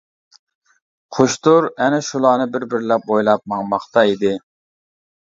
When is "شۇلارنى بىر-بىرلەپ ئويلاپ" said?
2.07-3.43